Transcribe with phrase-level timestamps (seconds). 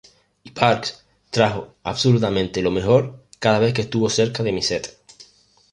[0.41, 4.97] Y Parks trajo absolutamente lo mejor cada vez que estuvo cerca de mi set.